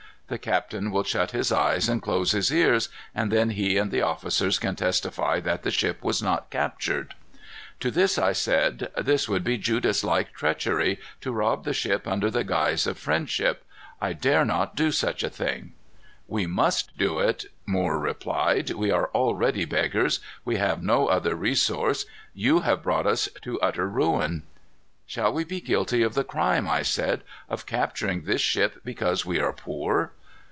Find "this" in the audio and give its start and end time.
7.91-8.17, 8.95-9.27, 28.21-28.39